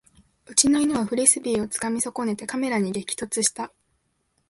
[0.47, 3.71] うちの犬はフリスビーをつかみ損ねてカメラに激突した